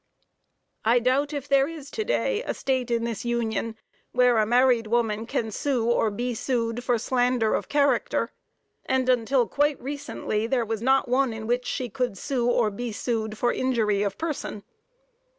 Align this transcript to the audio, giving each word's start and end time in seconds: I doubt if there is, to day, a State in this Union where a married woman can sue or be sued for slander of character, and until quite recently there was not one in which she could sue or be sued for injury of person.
I 0.83 0.97
doubt 0.97 1.31
if 1.31 1.47
there 1.47 1.67
is, 1.67 1.91
to 1.91 2.03
day, 2.03 2.41
a 2.41 2.55
State 2.55 2.89
in 2.89 3.03
this 3.03 3.23
Union 3.23 3.75
where 4.13 4.39
a 4.39 4.47
married 4.47 4.87
woman 4.87 5.27
can 5.27 5.51
sue 5.51 5.85
or 5.87 6.09
be 6.09 6.33
sued 6.33 6.83
for 6.83 6.97
slander 6.97 7.53
of 7.53 7.69
character, 7.69 8.31
and 8.87 9.07
until 9.07 9.47
quite 9.47 9.79
recently 9.79 10.47
there 10.47 10.65
was 10.65 10.81
not 10.81 11.07
one 11.07 11.33
in 11.33 11.45
which 11.45 11.67
she 11.67 11.87
could 11.87 12.17
sue 12.17 12.49
or 12.49 12.71
be 12.71 12.91
sued 12.91 13.37
for 13.37 13.53
injury 13.53 14.01
of 14.01 14.17
person. 14.17 14.63